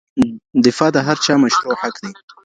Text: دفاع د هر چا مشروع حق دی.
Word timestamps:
دفاع 0.65 0.89
د 0.93 0.97
هر 1.07 1.17
چا 1.25 1.33
مشروع 1.43 1.75
حق 1.81 1.95
دی. 2.03 2.11